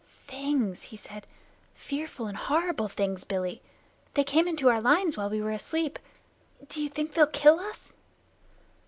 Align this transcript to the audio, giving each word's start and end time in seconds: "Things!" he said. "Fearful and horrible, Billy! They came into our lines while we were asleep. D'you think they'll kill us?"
"Things!" 0.25 0.81
he 0.81 0.97
said. 0.97 1.27
"Fearful 1.75 2.25
and 2.25 2.35
horrible, 2.35 2.91
Billy! 3.27 3.61
They 4.15 4.23
came 4.23 4.47
into 4.47 4.67
our 4.67 4.81
lines 4.81 5.15
while 5.15 5.29
we 5.29 5.41
were 5.43 5.51
asleep. 5.51 5.99
D'you 6.67 6.89
think 6.89 7.11
they'll 7.11 7.27
kill 7.27 7.59
us?" 7.59 7.93